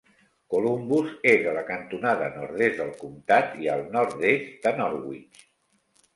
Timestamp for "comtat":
3.03-3.55